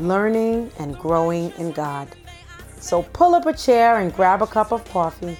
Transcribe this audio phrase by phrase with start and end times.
[0.00, 2.08] learning and growing in God.
[2.78, 5.36] So pull up a chair and grab a cup of coffee,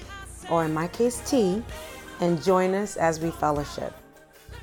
[0.49, 1.63] or in my case, tea,
[2.19, 3.93] and join us as we fellowship.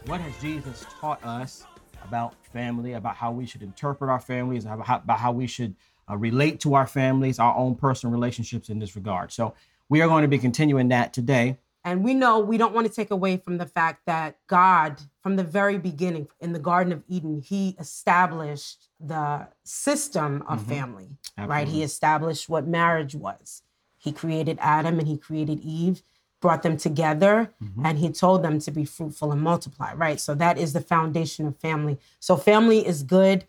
[0.06, 1.64] What has Jesus taught us
[2.04, 5.74] about family, about how we should interpret our families, about how, about how we should
[6.08, 9.32] uh, relate to our families, our own personal relationships in this regard?
[9.32, 9.54] So,
[9.88, 11.58] we are going to be continuing that today.
[11.84, 15.36] And we know we don't want to take away from the fact that God, from
[15.36, 20.70] the very beginning in the Garden of Eden, He established the system of mm-hmm.
[20.70, 21.54] family, Absolutely.
[21.54, 21.68] right?
[21.68, 23.62] He established what marriage was.
[23.98, 26.02] He created Adam and He created Eve,
[26.40, 27.84] brought them together, mm-hmm.
[27.84, 30.20] and He told them to be fruitful and multiply, right?
[30.20, 31.98] So that is the foundation of family.
[32.20, 33.44] So family is good.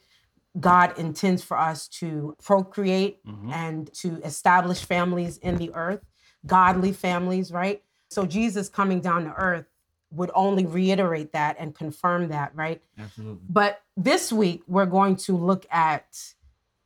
[0.60, 3.52] God intends for us to procreate mm-hmm.
[3.54, 6.04] and to establish families in the earth,
[6.46, 7.84] godly families, right?
[8.10, 9.69] So Jesus coming down to earth
[10.12, 12.82] would only reiterate that and confirm that, right?
[12.98, 13.40] Absolutely.
[13.50, 16.34] But this week, we're going to look at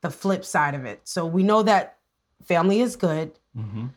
[0.02, 1.02] the flip side of it.
[1.06, 1.98] So we know that
[2.44, 3.88] family is good, mm-hmm.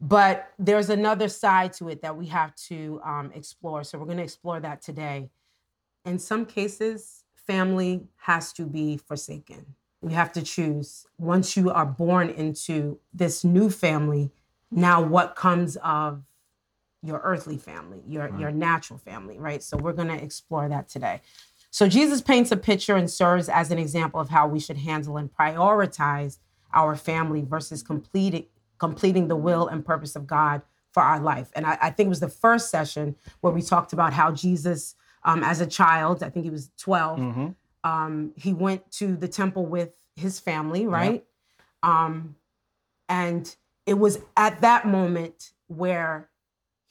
[0.00, 3.84] but there's another side to it that we have to um, explore.
[3.84, 5.30] So we're going to explore that today.
[6.04, 9.64] In some cases, family has to be forsaken.
[10.02, 11.06] We have to choose.
[11.18, 14.30] Once you are born into this new family,
[14.70, 16.22] now what comes of
[17.04, 18.40] your earthly family, your, right.
[18.40, 19.62] your natural family, right?
[19.62, 21.20] So we're going to explore that today.
[21.70, 25.16] So Jesus paints a picture and serves as an example of how we should handle
[25.16, 26.38] and prioritize
[26.72, 28.46] our family versus completing
[28.78, 30.60] completing the will and purpose of God
[30.92, 31.50] for our life.
[31.54, 34.94] And I, I think it was the first session where we talked about how Jesus,
[35.24, 37.48] um, as a child, I think he was 12, mm-hmm.
[37.90, 41.24] um, he went to the temple with his family, right?
[41.82, 41.92] Yep.
[41.92, 42.36] Um,
[43.08, 43.54] and
[43.86, 46.28] it was at that moment where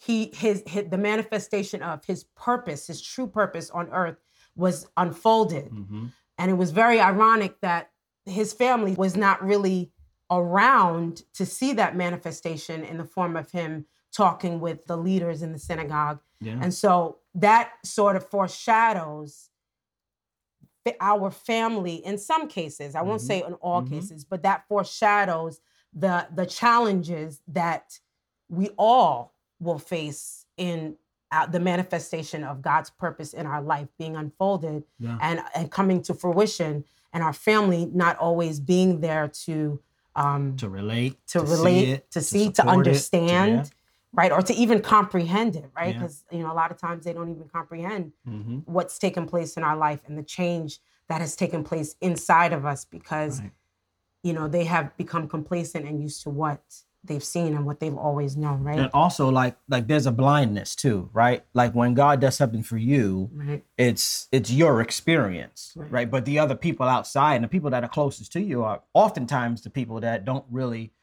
[0.04, 4.18] he his, his, the manifestation of his purpose his true purpose on earth
[4.56, 6.08] was unfolded mm-hmm.
[6.38, 7.92] and it was very ironic that
[8.26, 9.92] his family was not really
[10.32, 15.52] around to see that manifestation in the form of him talking with the leaders in
[15.52, 16.58] the synagogue yeah.
[16.62, 19.50] and so that sort of foreshadows
[21.00, 23.28] our family in some cases i won't mm-hmm.
[23.28, 23.96] say in all mm-hmm.
[23.96, 25.62] cases but that foreshadows
[25.94, 28.00] the the challenges that
[28.50, 29.33] we all
[29.64, 30.96] will face in
[31.32, 35.18] uh, the manifestation of God's purpose in our life being unfolded yeah.
[35.20, 39.80] and, and coming to fruition, and our family not always being there to
[40.16, 43.52] um, to relate, to, to relate, see it, to see, to, to understand.
[43.52, 43.80] It, to, yeah.
[44.16, 45.96] Right, or to even comprehend it, right?
[45.96, 46.38] Because yeah.
[46.38, 48.60] you know a lot of times they don't even comprehend mm-hmm.
[48.66, 52.64] what's taken place in our life and the change that has taken place inside of
[52.64, 53.50] us because right.
[54.22, 56.62] you know they have become complacent and used to what
[57.04, 58.80] they've seen and what they've always known, right?
[58.80, 61.44] And also like like there's a blindness too, right?
[61.54, 63.64] Like when God does something for you, right.
[63.78, 65.92] it's it's your experience, right.
[65.92, 66.12] right?
[66.12, 69.62] But the other people outside and the people that are closest to you are oftentimes
[69.62, 70.94] the people that don't really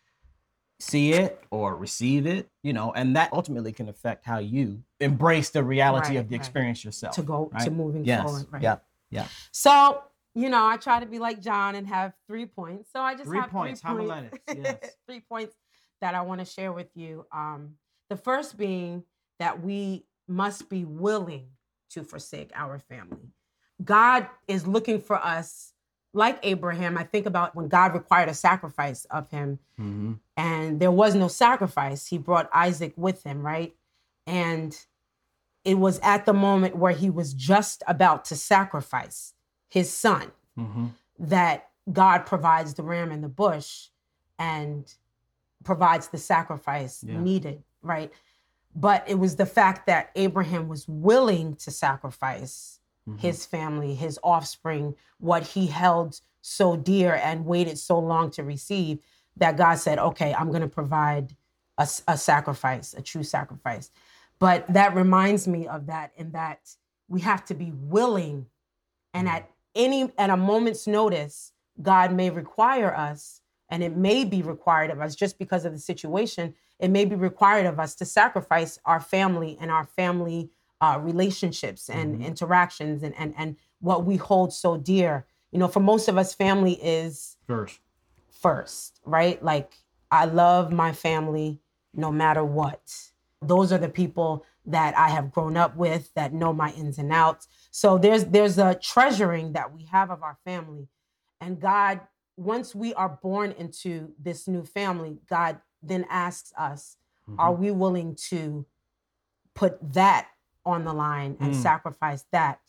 [0.78, 5.50] see it or receive it, you know, and that ultimately can affect how you embrace
[5.50, 7.15] the reality right, of the experience yourself.
[7.16, 8.22] To go to moving yes.
[8.22, 8.62] forward, right?
[8.62, 8.77] Yeah.
[9.10, 9.27] Yeah.
[9.53, 10.03] So
[10.34, 12.91] you know, I try to be like John and have three points.
[12.93, 13.81] So I just three have points.
[13.81, 14.39] three points.
[14.47, 14.97] Yes.
[15.06, 15.56] three points
[16.00, 17.27] that I want to share with you.
[17.33, 17.77] Um,
[18.09, 19.05] the first being
[19.38, 21.49] that we must be willing
[21.91, 23.33] to forsake our family.
[23.83, 25.72] God is looking for us,
[26.12, 26.99] like Abraham.
[26.99, 30.12] I think about when God required a sacrifice of him, mm-hmm.
[30.37, 32.06] and there was no sacrifice.
[32.06, 33.75] He brought Isaac with him, right?
[34.27, 34.78] And
[35.65, 39.34] it was at the moment where he was just about to sacrifice
[39.69, 40.86] his son mm-hmm.
[41.19, 43.89] that God provides the ram in the bush
[44.39, 44.92] and
[45.65, 47.21] provides the sacrifice yeah.
[47.21, 48.12] needed, right?
[48.74, 53.18] But it was the fact that Abraham was willing to sacrifice mm-hmm.
[53.18, 58.98] his family, his offspring, what he held so dear and waited so long to receive
[59.36, 61.36] that God said, okay, I'm going to provide
[61.78, 63.91] a, a, sacrifice, a true sacrifice.
[64.39, 66.74] But that reminds me of that in that
[67.09, 68.47] we have to be willing
[69.13, 69.36] and mm-hmm.
[69.36, 73.41] at any at a moment's notice God may require us
[73.71, 77.15] and it may be required of us just because of the situation it may be
[77.15, 80.51] required of us to sacrifice our family and our family
[80.81, 82.25] uh, relationships and mm-hmm.
[82.25, 86.34] interactions and, and and what we hold so dear you know for most of us
[86.34, 87.81] family is first
[88.41, 89.43] first, right?
[89.43, 89.75] Like
[90.11, 91.61] I love my family
[91.95, 92.81] no matter what.
[93.43, 97.13] Those are the people that I have grown up with that know my ins and
[97.13, 97.49] outs.
[97.71, 100.89] So there's there's a treasuring that we have of our family.
[101.41, 102.01] And God,
[102.41, 106.97] once we are born into this new family, God then asks us,
[107.28, 107.39] mm-hmm.
[107.39, 108.65] are we willing to
[109.54, 110.28] put that
[110.65, 111.63] on the line and mm.
[111.63, 112.60] sacrifice that?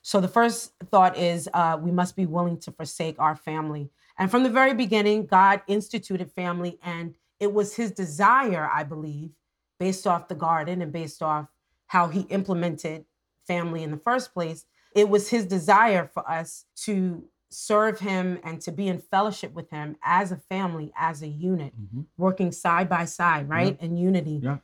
[0.00, 3.90] So the first thought is uh, we must be willing to forsake our family.
[4.18, 9.32] And from the very beginning, God instituted family, and it was his desire, I believe,
[9.78, 11.48] based off the garden and based off
[11.88, 13.04] how he implemented
[13.46, 14.64] family in the first place.
[14.94, 19.70] It was his desire for us to serve him and to be in fellowship with
[19.70, 22.02] him as a family, as a unit, mm-hmm.
[22.16, 23.76] working side by side, right?
[23.80, 23.86] Yeah.
[23.86, 24.40] In unity.
[24.42, 24.58] Yeah.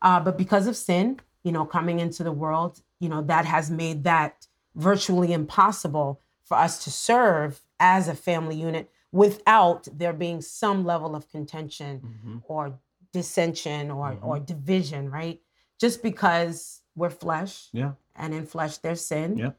[0.00, 3.70] Uh, but because of sin, you know, coming into the world, you know, that has
[3.70, 10.40] made that virtually impossible for us to serve as a family unit without there being
[10.40, 12.38] some level of contention mm-hmm.
[12.44, 12.78] or
[13.12, 14.26] dissension or mm-hmm.
[14.26, 15.40] or division, right?
[15.78, 17.68] Just because we're flesh.
[17.72, 17.92] Yeah.
[18.16, 19.36] And in flesh there's sin.
[19.36, 19.50] Yeah.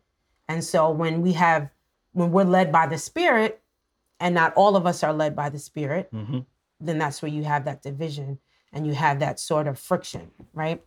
[0.48, 1.70] And so when we have
[2.14, 3.62] when we're led by the spirit
[4.20, 6.40] and not all of us are led by the spirit, mm-hmm.
[6.80, 8.40] then that's where you have that division
[8.72, 10.84] and you have that sort of friction, right?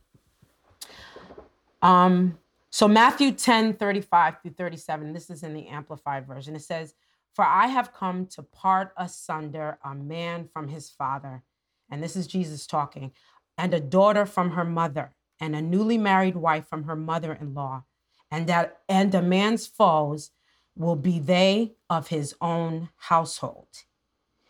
[1.82, 2.38] Um
[2.70, 6.54] so Matthew 10, 35 through 37, this is in the amplified version.
[6.54, 6.94] It says,
[7.34, 11.42] For I have come to part asunder a man from his father
[11.90, 13.12] and this is Jesus talking,
[13.56, 17.84] and a daughter from her mother, and a newly married wife from her mother-in-law,
[18.30, 20.30] and that and a man's foes
[20.76, 23.68] will be they of his own household.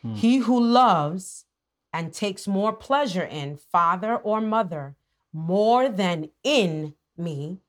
[0.02, 0.14] Hmm.
[0.14, 1.44] He who loves
[1.92, 4.96] and takes more pleasure in father or mother
[5.32, 7.60] more than in me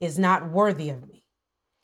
[0.00, 1.24] is not worthy of me.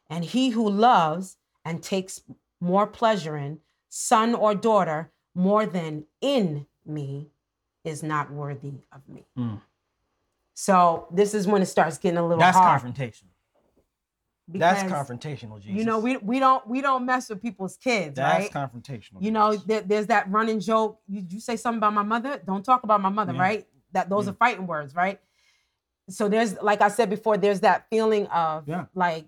[0.09, 2.21] And he who loves and takes
[2.61, 7.31] more pleasure in son or daughter more than in me
[7.85, 9.27] is not worthy of me.
[9.39, 9.61] Mm.
[10.55, 12.83] So this is when it starts getting a little That's hard.
[12.83, 13.30] confrontational.
[14.53, 15.79] Because, That's confrontational, Jesus.
[15.79, 18.71] You know, we we don't we don't mess with people's kids, That's right?
[18.71, 19.23] confrontational.
[19.23, 21.01] You know, there, there's that running joke.
[21.07, 23.41] You, you say something about my mother, don't talk about my mother, yeah.
[23.41, 23.67] right?
[23.93, 24.33] That those yeah.
[24.33, 25.21] are fighting words, right?
[26.09, 28.87] So there's like I said before, there's that feeling of yeah.
[28.95, 29.27] like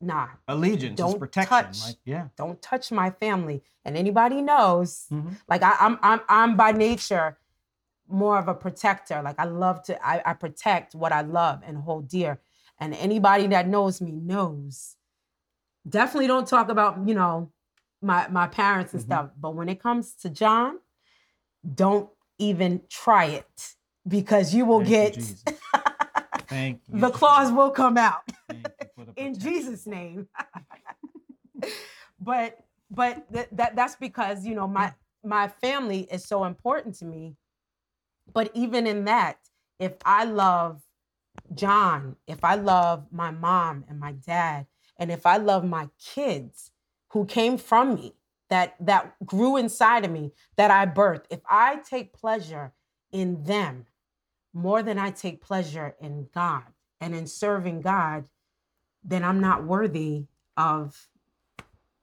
[0.00, 5.30] nah allegiance don't protection touch, like, yeah don't touch my family and anybody knows mm-hmm.
[5.48, 7.38] like I, I'm, I'm i'm by nature
[8.08, 11.78] more of a protector like i love to I, I protect what i love and
[11.78, 12.40] hold dear
[12.84, 14.96] and anybody that knows me knows
[15.88, 17.50] definitely don't talk about you know
[18.02, 19.12] my my parents and mm-hmm.
[19.12, 20.78] stuff but when it comes to john
[21.74, 22.08] don't
[22.38, 23.74] even try it
[24.06, 25.34] because you will Thank get you,
[26.46, 27.00] Thank you.
[27.00, 28.22] the claws will come out
[29.16, 30.28] in Jesus' name.
[32.20, 32.58] but
[32.90, 34.92] but th- that that's because you know my
[35.24, 37.36] my family is so important to me.
[38.32, 39.38] But even in that,
[39.78, 40.82] if I love
[41.54, 44.66] John, if I love my mom and my dad,
[44.98, 46.70] and if I love my kids
[47.10, 48.14] who came from me,
[48.50, 52.72] that that grew inside of me, that I birthed, if I take pleasure
[53.10, 53.86] in them
[54.52, 56.64] more than I take pleasure in God
[57.00, 58.28] and in serving God,
[59.02, 61.08] then I'm not worthy of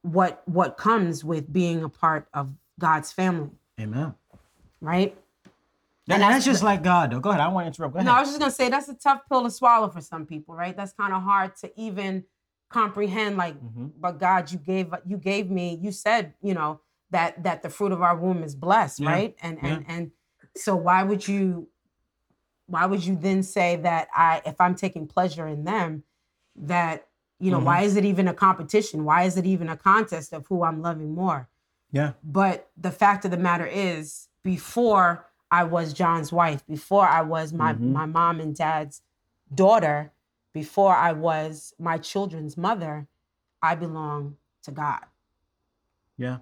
[0.01, 3.51] what what comes with being a part of God's family.
[3.79, 4.15] Amen.
[4.81, 5.17] Right?
[6.10, 7.20] And that's, that's just like God, though.
[7.20, 7.41] Go ahead.
[7.41, 7.93] I don't want to interrupt.
[7.93, 8.05] Go ahead.
[8.05, 10.55] No, I was just gonna say that's a tough pill to swallow for some people,
[10.55, 10.75] right?
[10.75, 12.24] That's kind of hard to even
[12.70, 13.38] comprehend.
[13.38, 13.88] Like, mm-hmm.
[14.00, 15.79] but God, you gave you gave me.
[15.81, 16.81] You said, you know,
[17.12, 19.10] that that the fruit of our womb is blessed, yeah.
[19.10, 19.36] right?
[19.41, 19.93] And and yeah.
[19.96, 20.12] and
[20.55, 21.67] so why would you
[22.65, 26.03] why would you then say that I if I'm taking pleasure in them,
[26.55, 27.08] that
[27.39, 27.65] you know mm-hmm.
[27.65, 30.81] why is it even a competition why is it even a contest of who i'm
[30.81, 31.50] loving more
[31.91, 37.22] yeah but the fact of the matter is before i was john's wife before i
[37.22, 37.93] was my mm-hmm.
[37.93, 39.01] my mom and dad's
[39.53, 40.12] daughter
[40.53, 43.08] before i was my children's mother
[43.62, 45.03] i belong to god
[46.17, 46.38] yeah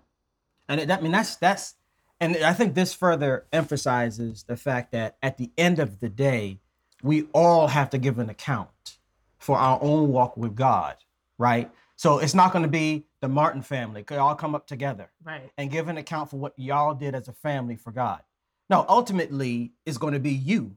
[0.67, 1.75] and it, i mean that's that's
[2.19, 6.59] and i think this further emphasizes the fact that at the end of the day
[7.03, 8.97] we all have to give an account
[9.37, 10.95] for our own walk with God,
[11.37, 11.71] right?
[11.95, 14.03] So it's not going to be the Martin family.
[14.03, 17.27] Could all come up together, right, and give an account for what y'all did as
[17.27, 18.21] a family for God.
[18.69, 20.75] No, ultimately, it's going to be you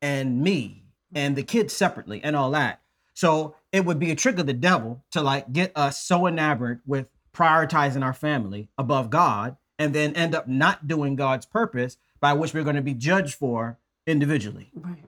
[0.00, 2.80] and me and the kids separately and all that.
[3.14, 6.80] So it would be a trick of the devil to like get us so enamored
[6.86, 12.32] with prioritizing our family above God and then end up not doing God's purpose by
[12.32, 14.70] which we're going to be judged for individually.
[14.74, 15.04] Right.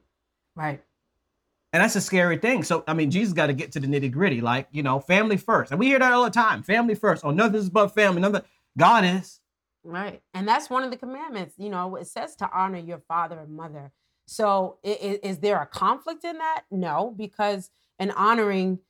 [0.55, 0.83] Right.
[1.73, 2.63] And that's a scary thing.
[2.63, 5.37] So, I mean, Jesus got to get to the nitty gritty, like, you know, family
[5.37, 5.71] first.
[5.71, 7.25] And we hear that all the time family first.
[7.25, 8.23] Oh, nothing's above family.
[8.23, 8.43] Nothing.
[8.77, 9.41] God is.
[9.85, 10.23] Right.
[10.35, 11.55] And that's one of the commandments.
[11.59, 13.93] You know, it says to honor your father and mother.
[14.27, 16.65] So is, is there a conflict in that?
[16.71, 18.81] No, because in honoring,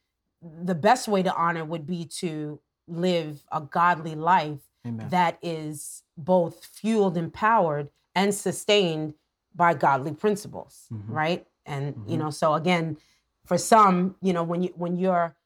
[0.43, 5.09] the best way to honor would be to live a godly life Amen.
[5.11, 9.15] that is both fueled, empowered, and sustained
[9.55, 11.13] by godly principles, mm-hmm.
[11.13, 11.47] right?
[11.67, 12.11] And mm-hmm.
[12.11, 12.97] you know, so again,
[13.45, 15.37] for some, you know, when you when you're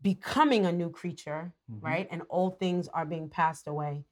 [0.00, 1.84] becoming a new creature, mm-hmm.
[1.84, 2.08] right?
[2.10, 4.04] And old things are being passed away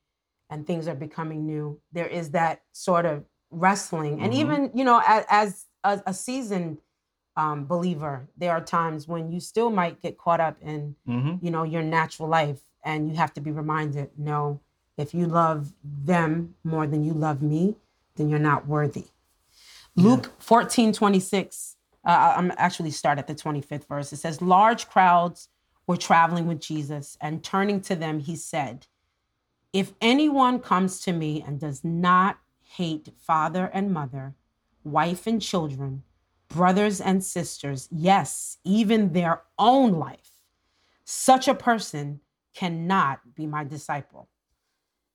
[0.52, 1.80] and things are becoming new.
[1.92, 4.21] There is that sort of wrestling.
[4.21, 4.40] And mm-hmm.
[4.40, 6.78] even, you know, as, as a, a, seasoned
[7.38, 11.44] um, believer, there are times when you still might get caught up in, mm-hmm.
[11.44, 14.61] you know, your natural life and you have to be reminded, no,
[14.99, 17.76] if you love them more than you love me,
[18.16, 19.06] then you're not worthy.
[19.94, 20.04] Yeah.
[20.04, 24.12] Luke 14, 26, uh, I'm actually start at the 25th verse.
[24.12, 25.49] It says, large crowds
[25.87, 28.87] were traveling with Jesus and turning to them, he said,
[29.73, 34.35] if anyone comes to me and does not hate father and mother,
[34.85, 36.02] wife and children,
[36.49, 40.31] brothers and sisters, yes, even their own life,
[41.05, 42.21] such a person
[42.55, 44.29] cannot be my disciple.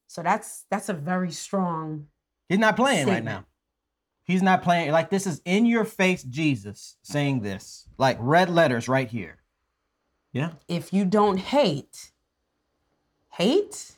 [0.08, 2.08] So that's that's a very strong
[2.50, 3.26] He's not playing statement.
[3.26, 3.46] right now.
[4.24, 7.88] He's not playing like this is in your face Jesus saying this.
[7.98, 9.38] Like red letters right here.
[10.32, 10.52] Yeah.
[10.68, 12.12] If you don't hate,
[13.32, 13.97] hate,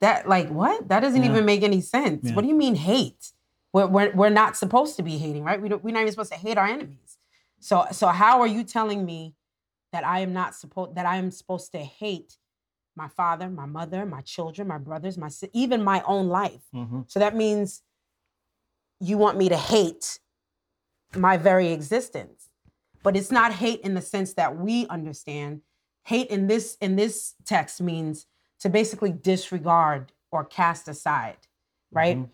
[0.00, 0.88] that like what?
[0.88, 1.30] That doesn't yeah.
[1.30, 2.24] even make any sense.
[2.24, 2.34] Yeah.
[2.34, 3.32] What do you mean hate?
[3.72, 5.60] We're, we're, we're not supposed to be hating, right?
[5.60, 7.18] We don't, we're not even supposed to hate our enemies.
[7.60, 9.34] So so how are you telling me
[9.92, 12.36] that I am not supposed that I am supposed to hate
[12.96, 16.62] my father, my mother, my children, my brothers, my even my own life?
[16.74, 17.02] Mm-hmm.
[17.06, 17.82] So that means
[18.98, 20.18] you want me to hate
[21.14, 22.48] my very existence.
[23.02, 25.62] But it's not hate in the sense that we understand.
[26.04, 28.26] Hate in this in this text means
[28.60, 31.38] to basically disregard or cast aside,
[31.90, 32.16] right?
[32.16, 32.30] Mm-hmm.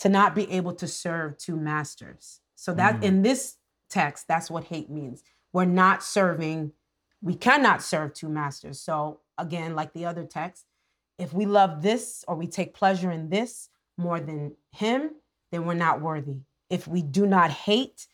[0.00, 2.40] To not be able to serve two masters.
[2.54, 3.04] So that mm-hmm.
[3.04, 3.56] in this
[3.90, 5.22] text, that's what hate means.
[5.52, 6.72] We're not serving,
[7.22, 8.80] we cannot serve two masters.
[8.80, 10.64] So again, like the other text,
[11.18, 15.10] if we love this or we take pleasure in this more than him,
[15.50, 16.40] then we're not worthy.
[16.70, 18.06] If we do not hate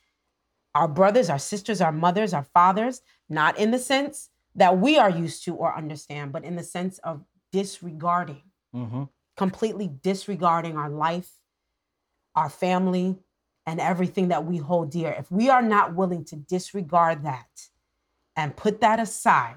[0.75, 5.11] our brothers, our sisters, our mothers, our fathers, not in the sense that we are
[5.11, 8.42] used to or understand, but in the sense of disregarding,
[8.75, 9.04] mm-hmm.
[9.37, 11.30] completely disregarding our life,
[12.34, 13.16] our family,
[13.64, 15.14] and everything that we hold dear.
[15.16, 17.68] If we are not willing to disregard that
[18.34, 19.54] and put that aside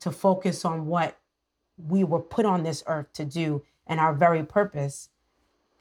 [0.00, 1.18] to focus on what
[1.76, 5.10] we were put on this earth to do and our very purpose,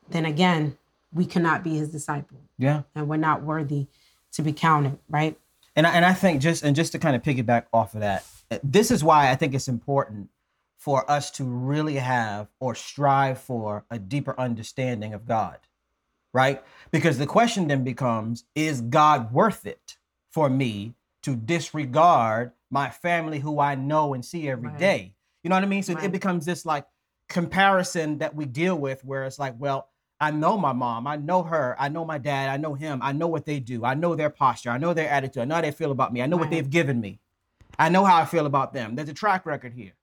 [0.10, 0.78] then again,
[1.14, 2.42] we cannot be his disciple.
[2.58, 2.82] Yeah.
[2.94, 3.88] And we're not worthy
[4.34, 5.40] to be counted, right?
[5.78, 8.26] And I, and I think just and just to kind of piggyback off of that,
[8.64, 10.30] this is why I think it's important
[10.78, 15.58] for us to really have or strive for a deeper understanding of God,
[16.34, 16.64] right?
[16.92, 19.98] Because the question then becomes is God worth it
[20.30, 20.94] for me
[21.24, 24.78] to disregard my family who I know and see every right.
[24.78, 25.14] day?
[25.44, 25.84] You know what I mean?
[25.84, 26.04] So right.
[26.04, 26.86] it becomes this like
[27.28, 31.44] comparison that we deal with where it's like, well, I know my mom, I know
[31.44, 34.16] her, I know my dad, I know him, I know what they do, I know
[34.16, 36.38] their posture, I know their attitude, I know how they feel about me, I know
[36.38, 36.44] right.
[36.44, 37.20] what they've given me,
[37.78, 38.96] I know how I feel about them.
[38.96, 39.94] There's a track record here.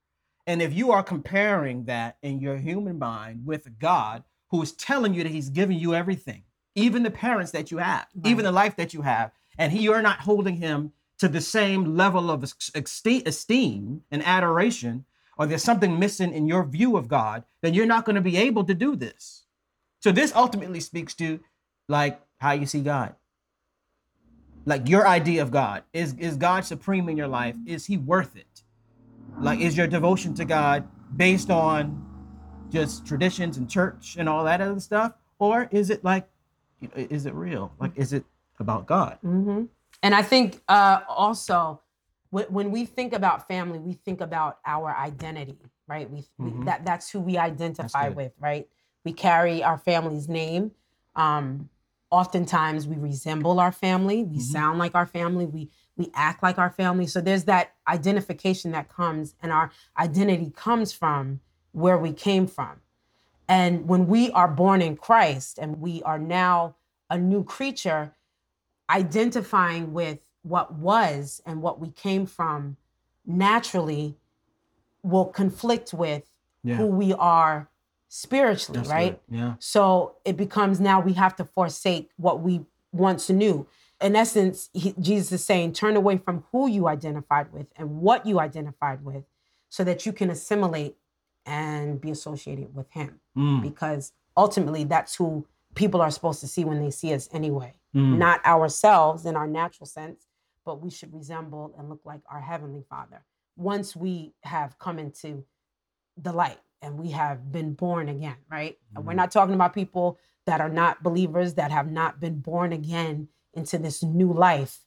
[0.47, 5.15] And if you are comparing that in your human mind with God who is telling
[5.15, 6.43] you that he's giving you everything,
[6.75, 8.31] even the parents that you have, right.
[8.31, 11.97] even the life that you have, and he, you're not holding him to the same
[11.97, 12.43] level of
[12.75, 15.05] esteem and adoration,
[15.39, 18.37] or there's something missing in your view of God, then you're not going to be
[18.37, 19.45] able to do this.
[20.01, 21.41] So this ultimately speaks to
[21.89, 23.15] like how you see God.
[24.67, 25.85] Like your idea of God.
[25.93, 27.57] Is is God supreme in your life?
[27.67, 28.54] Is he worth it?
[29.41, 32.01] Like, is your devotion to God based on
[32.71, 35.13] just traditions and church and all that other stuff?
[35.39, 36.29] Or is it like,
[36.95, 37.73] is it real?
[37.79, 38.25] Like, is it
[38.59, 39.19] about God?
[39.25, 39.65] Mm-hmm.
[40.03, 41.81] And I think uh, also,
[42.31, 46.11] when we think about family, we think about our identity, right?
[46.11, 46.61] We, mm-hmm.
[46.61, 48.69] we that that's who we identify with, right?
[49.05, 50.73] We carry our family's name.
[51.15, 51.69] Um,
[52.11, 54.25] oftentimes, we resemble our family.
[54.25, 54.41] We mm-hmm.
[54.41, 55.47] sound like our family.
[55.47, 57.07] We we act like our family.
[57.07, 61.41] So there's that identification that comes, and our identity comes from
[61.73, 62.81] where we came from.
[63.49, 66.77] And when we are born in Christ and we are now
[67.11, 68.15] a new creature,
[68.89, 72.77] identifying with what was and what we came from
[73.27, 74.17] naturally
[75.03, 76.31] will conflict with
[76.63, 76.77] yeah.
[76.77, 77.69] who we are
[78.09, 79.21] spiritually, That's right?
[79.29, 79.55] Yeah.
[79.59, 83.67] So it becomes now we have to forsake what we once knew
[84.01, 88.27] in essence, he, Jesus is saying, turn away from who you identified with and what
[88.27, 89.25] you identified with
[89.69, 90.97] so that you can assimilate
[91.47, 93.61] and be associated with him mm.
[93.63, 97.75] because ultimately that's who people are supposed to see when they see us anyway.
[97.95, 98.19] Mm.
[98.19, 100.27] Not ourselves in our natural sense,
[100.65, 103.25] but we should resemble and look like our heavenly Father
[103.57, 105.45] once we have come into
[106.17, 108.79] the light and we have been born again, right?
[108.97, 109.05] Mm.
[109.05, 113.29] we're not talking about people that are not believers that have not been born again
[113.57, 114.81] into this new life.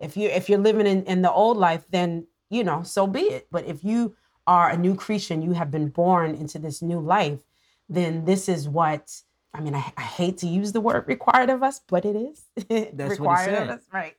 [0.00, 3.20] If you if you're living in, in the old life, then you know, so be
[3.20, 3.48] it.
[3.50, 4.14] But if you
[4.46, 7.40] are a new creation, you have been born into this new life,
[7.88, 9.10] then this is what
[9.54, 12.44] I mean, I, I hate to use the word required of us, but it is.
[12.92, 13.62] That's required what he said.
[13.62, 14.14] of us, right.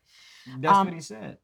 [0.60, 1.38] That's um, what he said.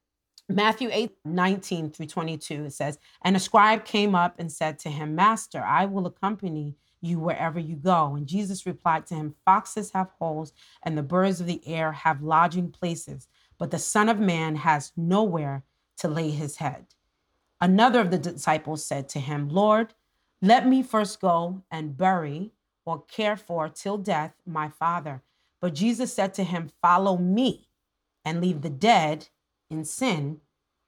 [0.48, 4.90] Matthew 8, 19 through 22, it says, And a scribe came up and said to
[4.90, 8.16] him, Master, I will accompany you wherever you go.
[8.16, 10.54] And Jesus replied to him, Foxes have holes,
[10.84, 13.28] and the birds of the air have lodging places,
[13.58, 15.64] but the Son of Man has nowhere
[15.98, 16.88] to lay his head.
[17.60, 19.94] Another of the disciples said to him, Lord,
[20.42, 22.52] let me first go and bury
[22.86, 25.22] or care for till death my father.
[25.60, 27.68] But Jesus said to him, Follow me
[28.26, 29.28] and leave the dead
[29.70, 30.42] in sin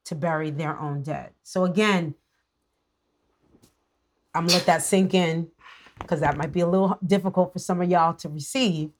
[0.06, 1.32] to bury their own dead.
[1.44, 2.16] So again,
[4.34, 5.50] I'm gonna let that sink in
[6.04, 8.92] because that might be a little difficult for some of y'all to receive.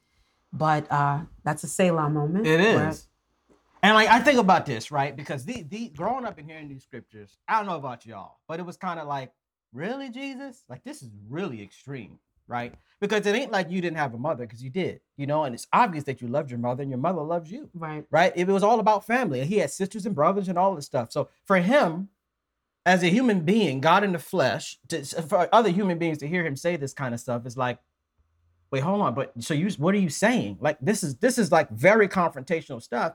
[0.52, 2.48] But uh, that's a Selah moment.
[2.48, 2.76] It is.
[2.76, 2.94] Where...
[3.82, 5.16] And like I think about this, right?
[5.16, 8.60] Because the the growing up and hearing these scriptures, I don't know about y'all, but
[8.60, 9.32] it was kind of like,
[9.74, 10.64] really, Jesus?
[10.70, 12.74] Like this is really extreme, right?
[13.02, 15.54] Because it ain't like you didn't have a mother, because you did, you know, and
[15.54, 17.70] it's obvious that you loved your mother and your mother loves you.
[17.74, 18.06] Right.
[18.10, 18.32] Right.
[18.36, 19.44] It was all about family.
[19.46, 21.12] He had sisters and brothers and all this stuff.
[21.12, 22.08] So for him,
[22.86, 26.46] as a human being, God in the flesh, to, for other human beings to hear
[26.46, 27.80] him say this kind of stuff is like,
[28.72, 30.58] wait, hold on, but so you, what are you saying?
[30.60, 33.14] Like this is this is like very confrontational stuff,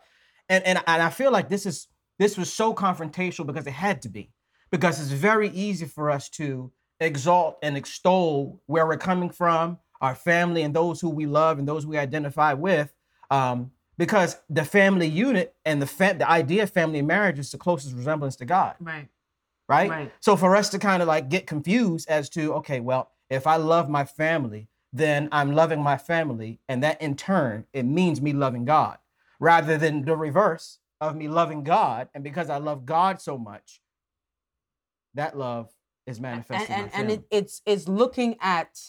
[0.48, 4.02] and and and I feel like this is this was so confrontational because it had
[4.02, 4.30] to be,
[4.70, 10.14] because it's very easy for us to exalt and extol where we're coming from, our
[10.14, 12.92] family, and those who we love and those we identify with.
[13.30, 17.58] Um, because the family unit and the fam- the idea of family marriage is the
[17.58, 18.76] closest resemblance to God.
[18.80, 19.08] Right
[19.68, 19.90] right?
[19.90, 20.12] right.
[20.20, 23.56] So for us to kind of like get confused as to, okay, well, if I
[23.56, 26.60] love my family, then I'm loving my family.
[26.68, 28.98] And that in turn, it means me loving God
[29.38, 32.08] rather than the reverse of me loving God.
[32.14, 33.82] And because I love God so much,
[35.14, 35.70] that love
[36.06, 36.70] is manifested.
[36.70, 38.80] And, and, and it, it's, it's looking at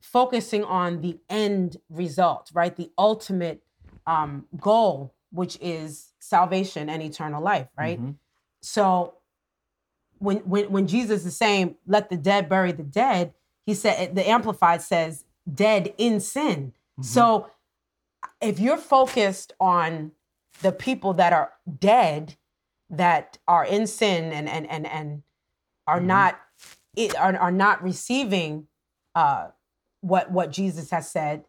[0.00, 2.74] focusing on the end result, right?
[2.76, 3.62] The ultimate
[4.06, 7.98] um, goal, which is salvation and eternal life, right?
[7.98, 8.12] Mm-hmm.
[8.62, 9.15] So
[10.18, 14.28] when when when Jesus is saying, "Let the dead bury the dead," he said the
[14.28, 17.02] Amplified says, "Dead in sin." Mm-hmm.
[17.02, 17.50] So
[18.40, 20.12] if you're focused on
[20.62, 22.36] the people that are dead,
[22.90, 25.22] that are in sin and and and and
[25.86, 26.06] are mm-hmm.
[26.06, 26.40] not
[27.18, 28.68] are, are not receiving
[29.14, 29.48] uh,
[30.00, 31.44] what what Jesus has said,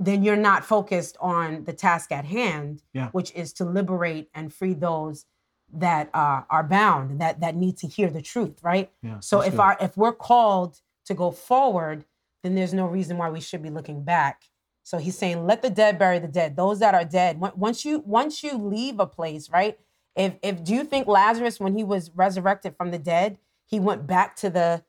[0.00, 3.10] then you're not focused on the task at hand, yeah.
[3.10, 5.24] which is to liberate and free those
[5.72, 8.90] that uh, are bound that that need to hear the truth right?
[9.02, 9.60] Yeah, so if good.
[9.60, 12.04] our if we're called to go forward
[12.42, 14.44] then there's no reason why we should be looking back.
[14.82, 16.56] So he's saying let the dead bury the dead.
[16.56, 17.40] Those that are dead.
[17.40, 19.78] Once you once you leave a place right?
[20.16, 24.06] If if do you think lazarus when he was resurrected from the dead he went
[24.06, 24.82] back to the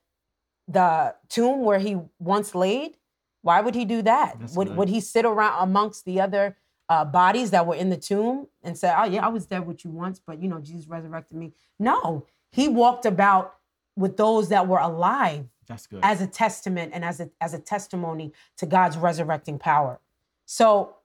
[0.67, 2.95] the tomb where he once laid?
[3.41, 4.37] Why would he do that?
[4.55, 6.57] Would, would he sit around amongst the other
[6.89, 9.85] uh, bodies that were in the tomb and said, "Oh yeah, I was dead with
[9.85, 13.55] you once, but you know Jesus resurrected me." No, he walked about
[13.95, 15.45] with those that were alive.
[15.67, 15.99] That's good.
[16.01, 19.99] As a testament and as a as a testimony to God's resurrecting power.
[20.45, 20.95] So,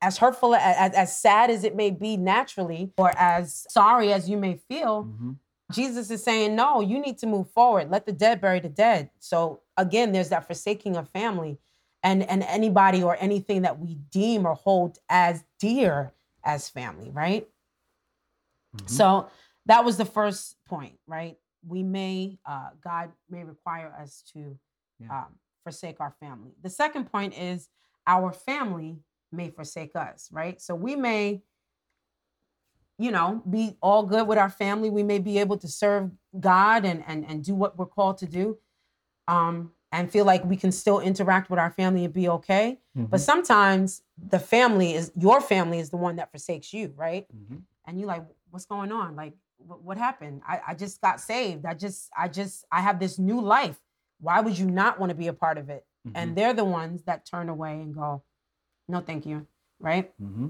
[0.00, 4.38] as hurtful as as sad as it may be naturally, or as sorry as you
[4.38, 5.04] may feel.
[5.04, 5.32] Mm-hmm.
[5.70, 7.90] Jesus is saying, no, you need to move forward.
[7.90, 9.10] Let the dead bury the dead.
[9.18, 11.58] So again, there's that forsaking of family
[12.02, 16.12] and and anybody or anything that we deem or hold as dear
[16.44, 17.48] as family, right?
[18.76, 18.86] Mm-hmm.
[18.86, 19.28] So
[19.66, 21.36] that was the first point, right?
[21.66, 24.58] We may uh, God may require us to
[25.00, 25.18] yeah.
[25.18, 25.34] um,
[25.64, 26.52] forsake our family.
[26.62, 27.68] The second point is
[28.06, 28.98] our family
[29.32, 30.60] may forsake us, right?
[30.60, 31.42] So we may
[32.98, 36.84] you know be all good with our family we may be able to serve god
[36.84, 38.58] and and, and do what we're called to do
[39.28, 42.78] um and feel like we can still interact with our family and be okay.
[42.96, 43.06] Mm-hmm.
[43.06, 47.26] But sometimes the family is your family is the one that forsakes you, right?
[47.34, 47.56] Mm-hmm.
[47.86, 49.16] And you're like, what's going on?
[49.16, 50.42] Like, what, what happened?
[50.46, 51.64] I, I just got saved.
[51.64, 53.78] I just, I just, I have this new life.
[54.20, 55.86] Why would you not want to be a part of it?
[56.06, 56.16] Mm-hmm.
[56.16, 58.22] And they're the ones that turn away and go,
[58.88, 59.46] no, thank you,
[59.80, 60.12] right?
[60.20, 60.48] Mm-hmm.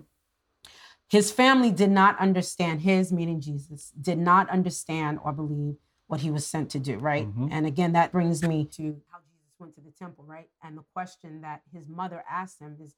[1.09, 6.31] His family did not understand, his meaning Jesus, did not understand or believe what he
[6.31, 7.27] was sent to do, right?
[7.27, 7.49] Mm-hmm.
[7.51, 9.19] And again, that brings me to how
[9.59, 10.49] went to the temple, right?
[10.63, 12.95] And the question that his mother asked him is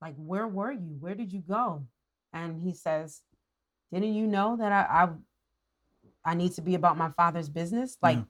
[0.00, 0.96] like, where were you?
[1.00, 1.84] Where did you go?
[2.32, 3.22] And he says,
[3.92, 5.08] Didn't you know that I
[6.24, 7.96] I, I need to be about my father's business?
[8.02, 8.24] Like, yeah.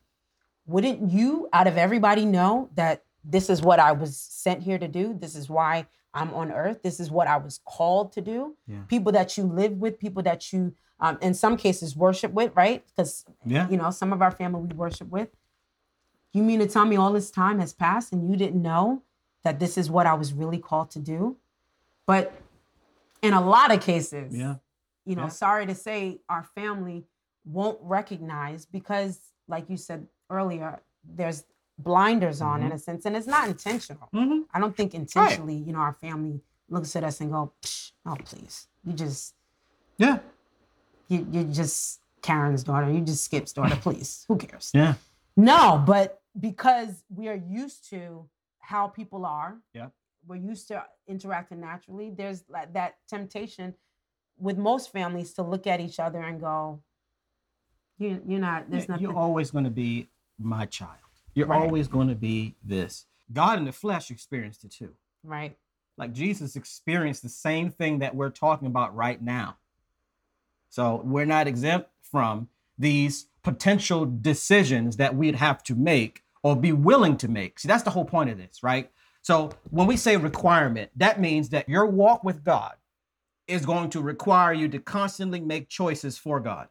[0.67, 4.87] wouldn't you, out of everybody, know that this is what I was sent here to
[4.87, 5.17] do?
[5.19, 6.83] This is why I'm on earth.
[6.83, 8.57] This is what I was called to do.
[8.67, 8.83] Yeah.
[8.89, 12.85] People that you live with, people that you, um, in some cases, worship with, right?
[12.87, 13.69] Because, yeah.
[13.69, 15.29] you know, some of our family we worship with.
[16.33, 19.03] You mean to tell me all this time has passed and you didn't know
[19.45, 21.37] that this is what I was really called to do?
[22.07, 22.33] But
[23.23, 24.57] in a lot of cases, yeah.
[25.05, 25.29] you know, yeah.
[25.29, 27.05] sorry to say, our family
[27.45, 31.45] won't recognize because, like you said earlier, there's
[31.79, 32.67] blinders on mm-hmm.
[32.67, 34.09] in a sense, and it's not intentional.
[34.15, 34.43] Mm-hmm.
[34.53, 35.67] I don't think intentionally, right.
[35.67, 37.53] you know, our family looks at us and go,
[38.05, 39.35] "Oh, please, you just,
[39.99, 40.19] yeah,
[41.09, 44.95] you you just Karen's daughter, you just Skip's daughter, please, who cares?" Yeah,
[45.37, 49.89] no, but because we are used to how people are, yeah,
[50.27, 52.11] we're used to interacting naturally.
[52.11, 53.75] There's like that temptation
[54.39, 56.83] with most families to look at each other and go,
[57.99, 58.71] "You, you're not.
[58.71, 60.93] There's nothing." You're always going to be my child.
[61.35, 61.61] You're right.
[61.61, 63.07] always going to be this.
[63.33, 64.95] God in the flesh experienced it too.
[65.23, 65.57] Right.
[65.99, 69.57] Like Jesus experienced the same thing that we're talking about right now.
[70.69, 76.73] So we're not exempt from these potential decisions that we'd have to make or be
[76.73, 77.61] willing to make.
[77.61, 78.91] See, that's the whole point of this, right?
[79.23, 82.73] So when we say requirement, that means that your walk with God
[83.47, 86.67] is going to require you to constantly make choices for God.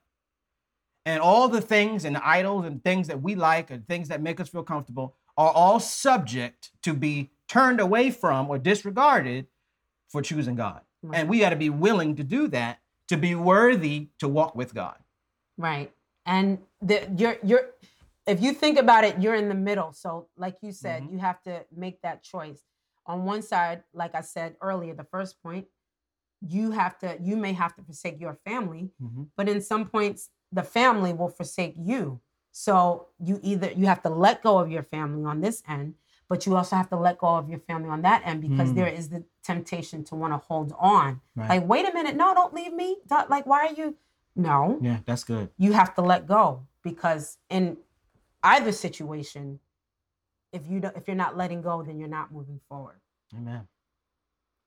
[1.06, 4.42] And all the things and idols and things that we like and things that make
[4.42, 9.48] us feel comfortable are all subject to be turned away from or disregarded
[10.10, 10.82] for choosing God.
[11.02, 11.22] Right.
[11.22, 14.74] And we got to be willing to do that to be worthy to walk with
[14.74, 14.98] God.
[15.58, 15.95] Right.
[16.26, 17.70] And the, you're you're
[18.28, 19.94] if you think about it, you're in the middle.
[19.94, 21.14] So, like you said, mm-hmm.
[21.14, 22.62] you have to make that choice.
[23.06, 25.68] On one side, like I said earlier, the first point,
[26.42, 29.24] you have to, you may have to forsake your family, mm-hmm.
[29.38, 32.20] but in some points, the family will forsake you.
[32.52, 35.96] So you either you have to let go of your family on this end,
[36.30, 38.76] but you also have to let go of your family on that end because mm.
[38.76, 41.22] there is the temptation to want to hold on.
[41.36, 41.50] Right.
[41.50, 42.98] Like, wait a minute, no, don't leave me.
[43.30, 43.96] Like, why are you?
[44.36, 44.78] No.
[44.82, 45.50] Yeah, that's good.
[45.58, 47.78] You have to let go because in
[48.44, 49.60] either situation,
[50.52, 53.00] if you don't, if you're not letting go, then you're not moving forward.
[53.36, 53.68] Amen.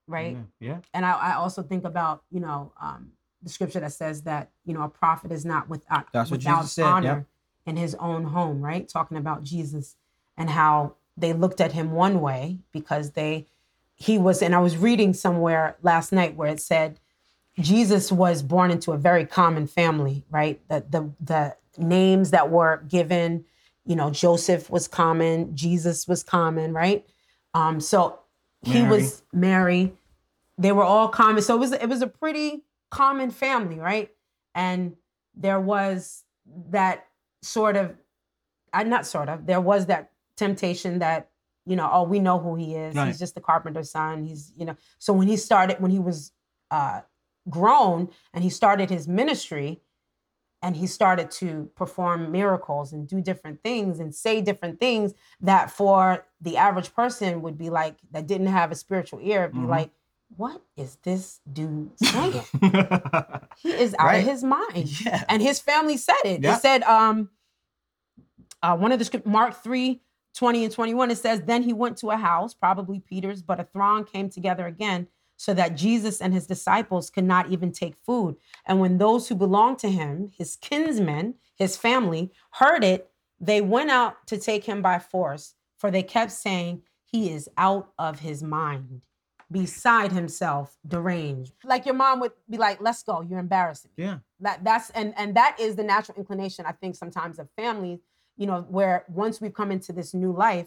[0.07, 0.33] Right.
[0.33, 0.48] Amen.
[0.61, 0.78] Yeah.
[0.94, 4.74] And I, I, also think about you know um, the scripture that says that you
[4.74, 7.26] know a prophet is not without That's without said, honor
[7.66, 8.62] in his own home.
[8.62, 8.88] Right.
[8.88, 9.96] Talking about Jesus
[10.37, 13.46] and how they looked at him one way because they
[13.94, 17.00] he was and I was reading somewhere last night where it said
[17.61, 20.61] Jesus was born into a very common family, right?
[20.68, 23.44] The the the names that were given
[23.88, 27.07] you know, Joseph was common, Jesus was common, right?
[27.55, 28.21] Um, so
[28.66, 28.79] Mary.
[28.79, 29.94] he was Mary.
[30.59, 31.42] They were all common.
[31.42, 34.11] So it was it was a pretty common family, right?
[34.55, 34.94] And
[35.35, 36.25] there was
[36.71, 37.07] that
[37.40, 37.97] sort of,
[38.75, 41.31] uh, not sort of, there was that temptation that
[41.64, 42.94] you know, oh, we know who he is.
[42.94, 43.07] Right.
[43.09, 44.23] He's just the carpenter's son.
[44.23, 44.77] He's you know.
[44.99, 46.33] So when he started, when he was
[46.71, 47.01] uh,
[47.48, 49.80] grown and he started his ministry,
[50.62, 55.70] and he started to perform miracles and do different things and say different things that
[55.70, 59.68] for the average person would be like that didn't have a spiritual ear be mm-hmm.
[59.68, 59.90] like
[60.37, 62.32] what is this dude saying
[63.56, 64.16] he is out right.
[64.16, 65.24] of his mind yeah.
[65.28, 66.54] and his family said it yeah.
[66.54, 67.30] they said um
[68.62, 70.00] uh, one of the script mark 3
[70.34, 73.64] 20 and 21 it says then he went to a house probably peter's but a
[73.64, 75.06] throng came together again
[75.38, 78.37] so that Jesus and his disciples could not even take food.
[78.66, 83.88] And when those who belonged to him, his kinsmen, his family, heard it, they went
[83.90, 88.42] out to take him by force, for they kept saying, He is out of his
[88.42, 89.01] mind,
[89.51, 91.53] beside himself, deranged.
[91.64, 94.05] Like your mom would be like, Let's go, you're embarrassing me.
[94.05, 94.18] Yeah.
[94.40, 98.01] That that's and and that is the natural inclination, I think, sometimes of families,
[98.37, 100.66] you know, where once we've come into this new life,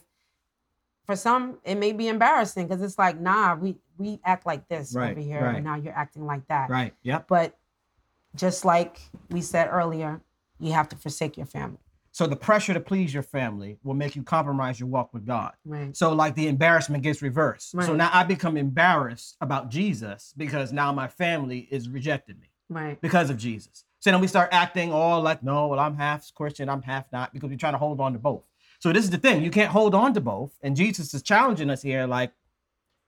[1.06, 4.94] for some it may be embarrassing because it's like nah we we act like this
[4.96, 5.56] right, over here right.
[5.56, 6.70] and now you're acting like that.
[6.70, 7.28] Right yep.
[7.28, 7.58] But
[8.36, 10.22] just like we said earlier
[10.60, 11.80] you have to forsake your family.
[12.14, 15.54] So the pressure to please your family will make you compromise your walk with god.
[15.66, 15.96] Right.
[15.96, 17.74] So like the embarrassment gets reversed.
[17.74, 17.86] Right.
[17.86, 23.00] so now i become embarrassed about jesus because now my family is rejected me right.
[23.02, 23.86] because of jesus.
[24.00, 27.34] So then we start acting all like no well i'm half christian i'm half not
[27.34, 28.44] because we're trying to hold on to both
[28.82, 29.44] so this is the thing.
[29.44, 30.58] You can't hold on to both.
[30.64, 32.32] And Jesus is challenging us here, like,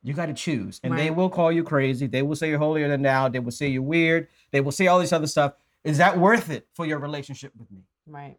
[0.03, 0.79] you got to choose.
[0.83, 0.99] And right.
[0.99, 2.05] they will call you crazy.
[2.05, 3.27] They will say you're holier than thou.
[3.27, 4.27] They will say you're weird.
[4.51, 5.53] They will say all this other stuff.
[5.83, 7.79] Is that worth it for your relationship with me?
[8.05, 8.37] Right.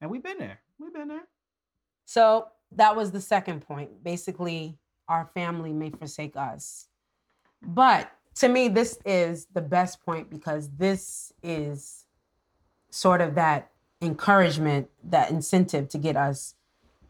[0.00, 0.60] And we've been there.
[0.78, 1.26] We've been there.
[2.04, 4.04] So that was the second point.
[4.04, 6.86] Basically, our family may forsake us.
[7.62, 12.06] But to me, this is the best point because this is
[12.90, 13.71] sort of that
[14.02, 16.54] encouragement, that incentive to get us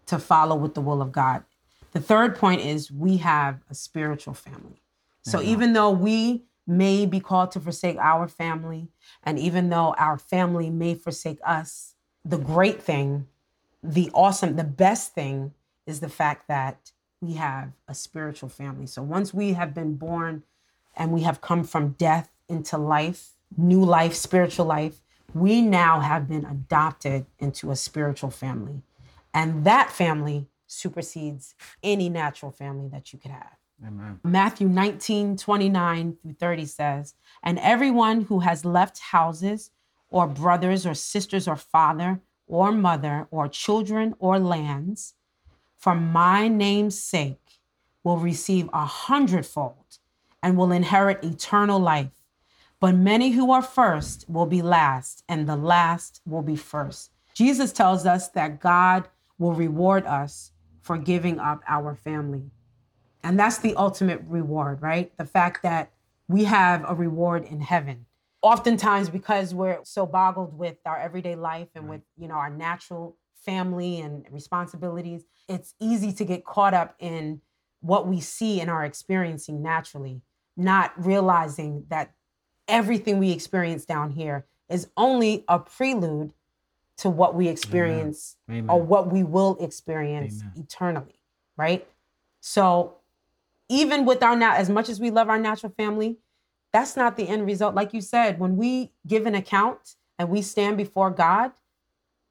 [0.06, 1.42] to follow with the will of God.
[1.92, 4.82] The third point is we have a spiritual family.
[5.22, 5.48] So mm-hmm.
[5.48, 8.88] even though we may be called to forsake our family,
[9.22, 13.26] and even though our family may forsake us, the great thing,
[13.82, 15.52] the awesome, the best thing
[15.86, 18.86] is the fact that we have a spiritual family.
[18.86, 20.44] So once we have been born
[20.96, 25.01] and we have come from death into life, new life, spiritual life,
[25.34, 28.82] we now have been adopted into a spiritual family.
[29.34, 33.56] And that family supersedes any natural family that you could have.
[33.86, 34.20] Amen.
[34.22, 39.70] Matthew 19, 29 through 30 says, And everyone who has left houses
[40.08, 45.14] or brothers or sisters or father or mother or children or lands
[45.76, 47.60] for my name's sake
[48.04, 49.98] will receive a hundredfold
[50.42, 52.21] and will inherit eternal life.
[52.82, 57.12] But many who are first will be last, and the last will be first.
[57.32, 62.50] Jesus tells us that God will reward us for giving up our family.
[63.22, 65.16] And that's the ultimate reward, right?
[65.16, 65.92] The fact that
[66.26, 68.06] we have a reward in heaven.
[68.42, 73.16] Oftentimes, because we're so boggled with our everyday life and with, you know, our natural
[73.46, 77.42] family and responsibilities, it's easy to get caught up in
[77.78, 80.20] what we see and are experiencing naturally,
[80.56, 82.12] not realizing that
[82.68, 86.32] everything we experience down here is only a prelude
[86.98, 88.68] to what we experience Amen.
[88.68, 90.52] or what we will experience Amen.
[90.56, 91.20] eternally,
[91.56, 91.86] right?
[92.40, 92.96] So
[93.68, 96.18] even with our now, as much as we love our natural family,
[96.72, 97.74] that's not the end result.
[97.74, 101.52] Like you said, when we give an account and we stand before God,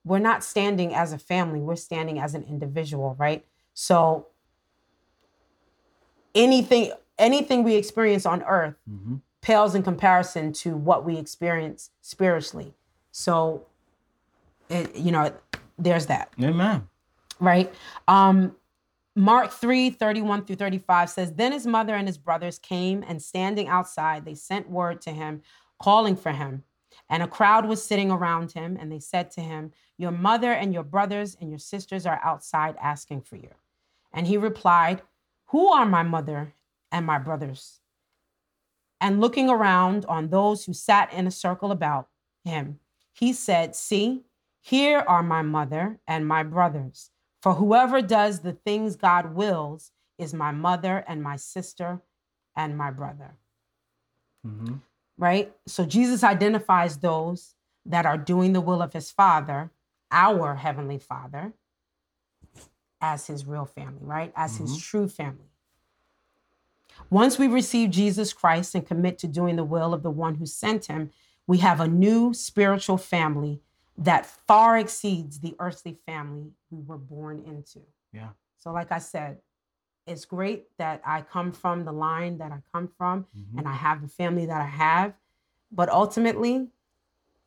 [0.04, 3.46] we're not standing as a family, we're standing as an individual, right?
[3.74, 4.28] So
[6.34, 9.16] anything anything we experience on earth mm-hmm.
[9.42, 12.74] Pales in comparison to what we experience spiritually.
[13.12, 13.66] So
[14.70, 15.34] it, you know,
[15.78, 16.32] there's that.
[16.42, 16.88] Amen.
[17.40, 17.74] Right?
[18.08, 18.56] Um
[19.16, 23.68] Mark 3 31 through 35 says, Then his mother and his brothers came, and standing
[23.68, 25.42] outside, they sent word to him,
[25.80, 26.64] calling for him.
[27.10, 30.74] And a crowd was sitting around him, and they said to him, Your mother and
[30.74, 33.50] your brothers and your sisters are outside asking for you.
[34.14, 35.02] And he replied,
[35.48, 36.54] Who are my mother
[36.90, 37.81] and my brothers?
[39.02, 42.08] And looking around on those who sat in a circle about
[42.46, 42.80] him,
[43.12, 44.22] he said, See,
[44.62, 47.10] here are my mother and my brothers.
[47.42, 52.02] For whoever does the things God wills is my mother and my sister
[52.56, 53.36] and my brother.
[54.46, 54.76] Mm-hmm
[55.22, 55.54] right?
[55.68, 57.54] So Jesus identifies those
[57.86, 59.72] that are doing the will of his Father,
[60.12, 61.54] our Heavenly Father,
[63.00, 64.34] as his real family, right?
[64.36, 64.64] As mm-hmm.
[64.64, 65.51] his true family.
[67.10, 70.46] Once we receive Jesus Christ and commit to doing the will of the one who
[70.46, 71.12] sent him,
[71.48, 73.62] we have a new spiritual family
[73.98, 77.82] that far exceeds the earthly family we were born into.
[78.14, 78.30] Yeah.
[78.58, 79.38] So, like I said,
[80.08, 83.60] it's great that I come from the line that I come from mm-hmm.
[83.60, 85.14] and I have the family that I have.
[85.72, 86.68] But ultimately,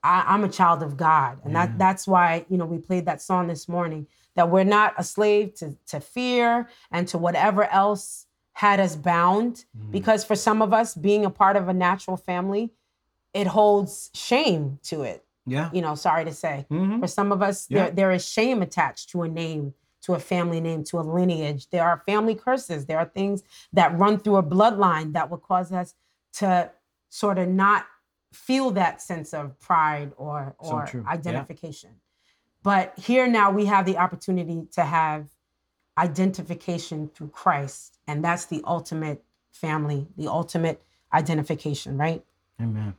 [0.03, 1.39] I, am a child of God.
[1.45, 1.67] And yeah.
[1.67, 5.05] that that's why, you know, we played that song this morning, that we're not a
[5.05, 9.65] slave to, to fear and to whatever else had us bound.
[9.77, 9.91] Mm-hmm.
[9.93, 12.73] Because for some of us, being a part of a natural family,
[13.33, 15.25] it holds shame to it.
[15.47, 15.71] Yeah.
[15.73, 16.67] You know, sorry to say.
[16.71, 17.01] Mm-hmm.
[17.01, 17.85] For some of us, yeah.
[17.85, 21.69] there, there is shame attached to a name to a family name, to a lineage.
[21.71, 22.85] There are family curses.
[22.85, 25.95] There are things that run through a bloodline that will cause us
[26.35, 26.71] to
[27.09, 27.87] sort of not
[28.33, 31.91] feel that sense of pride or or so identification.
[31.91, 32.31] Yeah.
[32.63, 35.29] But here now we have the opportunity to have
[35.97, 42.25] identification through Christ, and that's the ultimate family, the ultimate identification, right?
[42.61, 42.95] Amen.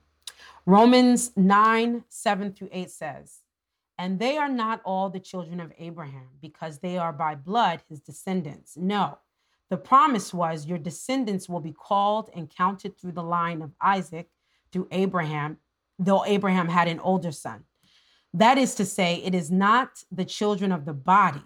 [0.66, 3.40] Romans 9, 7 through 8 says,
[3.98, 8.02] and they are not all the children of Abraham, because they are by blood his
[8.02, 8.76] descendants.
[8.76, 9.20] No,
[9.70, 14.30] the promise was, Your descendants will be called and counted through the line of Isaac,
[14.72, 15.58] through Abraham,
[15.98, 17.64] though Abraham had an older son.
[18.34, 21.44] That is to say, it is not the children of the body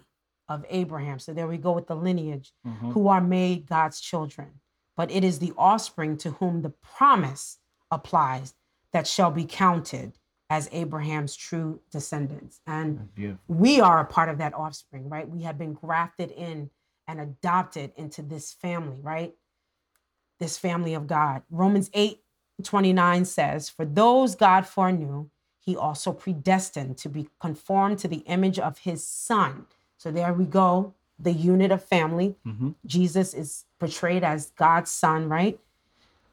[0.50, 1.18] of Abraham.
[1.18, 2.90] So there we go with the lineage, mm-hmm.
[2.90, 4.48] who are made God's children,
[4.96, 7.58] but it is the offspring to whom the promise
[7.90, 8.54] applies
[8.92, 10.18] that shall be counted
[10.50, 12.60] as Abraham's true descendants.
[12.66, 13.08] And
[13.46, 15.28] we are a part of that offspring, right?
[15.28, 16.70] We have been grafted in
[17.06, 19.32] and adopted into this family, right?
[20.40, 21.42] This family of God.
[21.50, 22.18] Romans 8
[22.62, 28.24] 29 says, For those God foreknew, he he also predestined to be conformed to the
[28.26, 29.66] image of his son.
[30.00, 32.34] So there we go, the unit of family.
[32.46, 32.70] Mm-hmm.
[32.86, 35.60] Jesus is portrayed as God's son, right?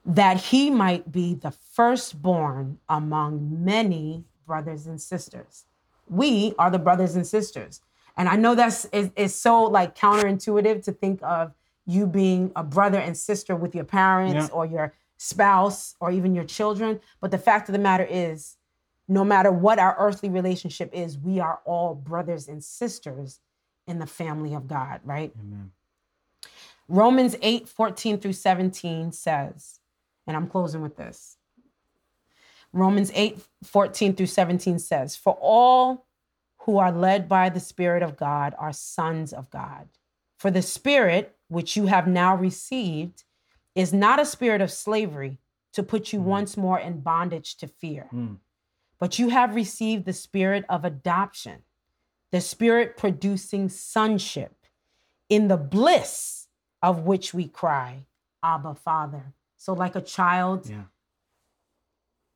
[0.06, 5.66] That he might be the firstborn among many brothers and sisters.
[6.08, 7.82] We are the brothers and sisters.
[8.16, 11.52] And I know that's is, is so like counterintuitive to think of
[11.86, 14.56] you being a brother and sister with your parents yeah.
[14.56, 17.02] or your spouse or even your children.
[17.20, 18.56] But the fact of the matter is,
[19.10, 23.42] no matter what our earthly relationship is, we are all brothers and sisters
[23.88, 25.32] in the family of God, right?
[25.40, 25.72] Amen.
[26.88, 29.80] Romans 8 14 through 17 says,
[30.26, 31.38] and I'm closing with this.
[32.74, 36.06] Romans 8 14 through 17 says, For all
[36.60, 39.88] who are led by the Spirit of God are sons of God.
[40.38, 43.24] For the Spirit, which you have now received,
[43.74, 45.40] is not a spirit of slavery
[45.74, 46.24] to put you mm.
[46.24, 48.38] once more in bondage to fear, mm.
[49.00, 51.62] but you have received the spirit of adoption,
[52.32, 54.54] the spirit producing sonship,
[55.30, 56.48] in the bliss
[56.82, 58.06] of which we cry,
[58.44, 59.34] Abba, Father.
[59.58, 60.70] So, like a child.
[60.70, 60.84] Yeah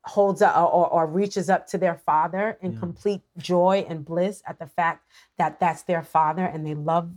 [0.04, 2.78] holds up or, or, reaches up to their father in yeah.
[2.80, 5.06] complete joy and bliss at the fact
[5.38, 7.08] that that's their father and they love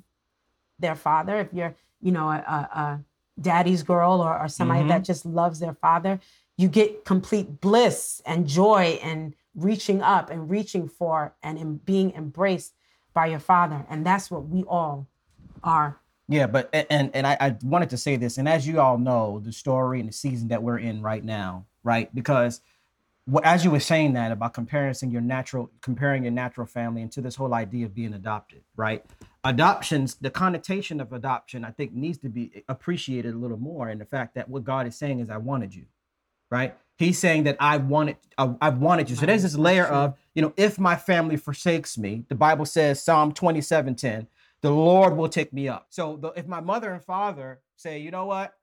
[0.78, 3.00] their father if you're you know a, a,
[3.40, 4.90] daddy's girl or, or somebody mm-hmm.
[4.90, 6.20] that just loves their father,
[6.58, 12.12] you get complete bliss and joy and reaching up and reaching for and in being
[12.12, 12.74] embraced
[13.14, 13.86] by your father.
[13.90, 15.08] And that's what we all
[15.64, 16.00] are.
[16.28, 19.40] Yeah, but and and I, I wanted to say this, and as you all know,
[19.40, 22.14] the story and the season that we're in right now, right?
[22.16, 22.62] Because
[23.44, 27.36] as you were saying that about comparing your natural comparing your natural family into this
[27.36, 29.04] whole idea of being adopted right
[29.44, 33.90] adoptions the connotation of adoption i think needs to be eh, appreciated a little more
[33.90, 35.86] And the fact that what god is saying is i wanted you
[36.52, 40.16] right he's saying that i wanted I, I wanted you so there's this layer of
[40.34, 44.28] you know if my family forsakes me the bible says psalm 27 10
[44.62, 48.12] the lord will take me up so the, if my mother and father say you
[48.12, 48.56] know what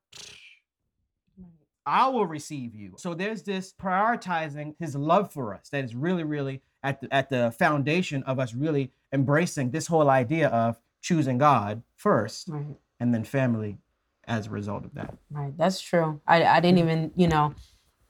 [1.85, 2.95] I will receive you.
[2.97, 7.31] So there's this prioritizing his love for us that is really, really at the, at
[7.31, 12.77] the foundation of us really embracing this whole idea of choosing God first right.
[13.01, 13.79] and then family
[14.27, 15.15] as a result of that.
[15.31, 15.57] Right.
[15.57, 16.21] That's true.
[16.27, 17.55] I, I didn't even, you know,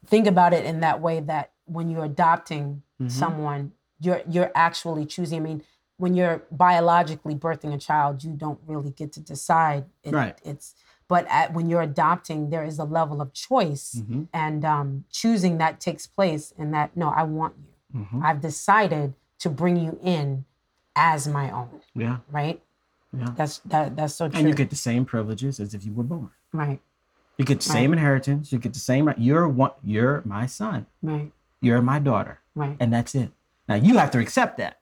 [0.05, 3.09] think about it in that way that when you're adopting mm-hmm.
[3.09, 5.39] someone, you're you're actually choosing.
[5.39, 5.63] I mean,
[5.97, 9.85] when you're biologically birthing a child, you don't really get to decide.
[10.03, 10.37] It, right.
[10.43, 10.75] It's
[11.07, 14.23] but at, when you're adopting, there is a level of choice mm-hmm.
[14.33, 16.53] and um, choosing that takes place.
[16.57, 17.99] And that no, I want you.
[17.99, 18.25] Mm-hmm.
[18.25, 20.45] I've decided to bring you in
[20.95, 21.81] as my own.
[21.95, 22.17] Yeah.
[22.31, 22.61] Right.
[23.15, 23.29] Yeah.
[23.35, 23.95] That's that.
[23.95, 24.39] That's so true.
[24.39, 26.31] And you get the same privileges as if you were born.
[26.51, 26.79] Right.
[27.37, 28.51] You get the same inheritance.
[28.51, 29.11] You get the same.
[29.17, 29.71] You're one.
[29.83, 30.85] You're my son.
[31.01, 31.31] Right.
[31.61, 32.39] You're my daughter.
[32.55, 32.77] Right.
[32.79, 33.31] And that's it.
[33.67, 34.79] Now you have to accept that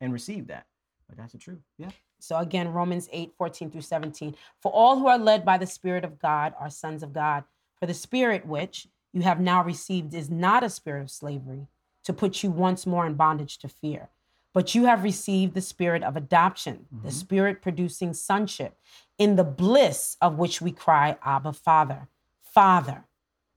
[0.00, 0.66] and receive that.
[1.08, 1.60] But that's the truth.
[1.78, 1.90] Yeah.
[2.18, 4.34] So again, Romans 8, 14 through 17.
[4.60, 7.44] For all who are led by the Spirit of God are sons of God.
[7.78, 11.66] For the Spirit which you have now received is not a spirit of slavery
[12.04, 14.08] to put you once more in bondage to fear,
[14.52, 17.06] but you have received the spirit of adoption, mm-hmm.
[17.06, 18.76] the spirit producing sonship,
[19.18, 22.08] in the bliss of which we cry, Abba, Father.
[22.42, 23.04] Father.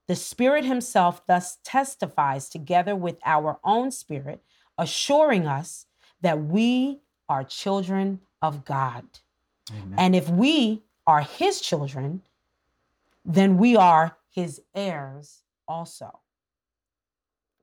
[0.08, 4.42] The Spirit Himself thus testifies together with our own spirit,
[4.78, 5.88] assuring us
[6.22, 9.06] that we are children of God.
[9.72, 9.96] Amen.
[9.98, 12.22] And if we are his children,
[13.24, 16.20] then we are his heirs also.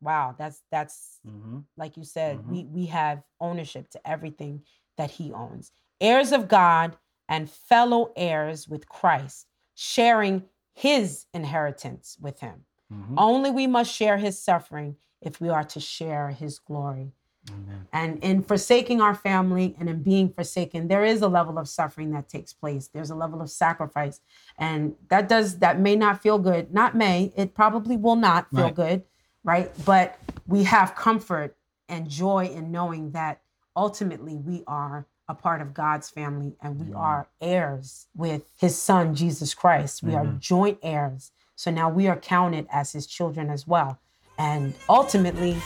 [0.03, 1.61] Wow, that's that's mm-hmm.
[1.77, 2.51] like you said, mm-hmm.
[2.51, 4.62] we we have ownership to everything
[4.99, 5.71] that he owns.
[6.01, 6.97] Heirs of God
[7.29, 10.43] and fellow heirs with Christ, sharing
[10.75, 12.65] his inheritance with him.
[12.93, 13.19] Mm-hmm.
[13.19, 17.12] Only we must share his suffering if we are to share his glory.
[17.51, 17.87] Amen.
[17.93, 22.13] And in forsaking our family and in being forsaken, there is a level of suffering
[22.13, 22.88] that takes place.
[22.88, 24.21] There's a level of sacrifice.
[24.59, 26.73] And that does that may not feel good.
[26.73, 28.75] Not may, it probably will not feel right.
[28.75, 29.03] good,
[29.45, 29.71] right?
[29.85, 31.57] But we have comfort
[31.88, 33.40] and joy in knowing that
[33.77, 36.97] ultimately we are a part of God's family and we Amen.
[36.97, 40.03] are heirs with his son Jesus Christ.
[40.03, 40.27] We Amen.
[40.27, 41.31] are joint heirs.
[41.57, 43.99] So now we are counted as his children as well.
[44.38, 45.57] And ultimately,